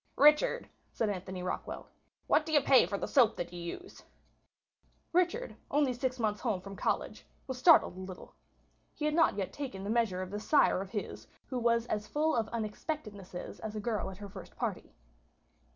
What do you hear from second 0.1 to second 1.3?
"Richard," said